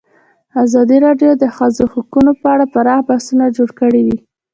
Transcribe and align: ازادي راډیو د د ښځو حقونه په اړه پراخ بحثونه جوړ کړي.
ازادي 0.63 0.97
راډیو 1.05 1.31
د 1.37 1.39
د 1.43 1.45
ښځو 1.55 1.83
حقونه 1.93 2.31
په 2.41 2.45
اړه 2.53 2.65
پراخ 2.73 2.99
بحثونه 3.09 3.45
جوړ 3.57 3.69
کړي. 3.79 4.07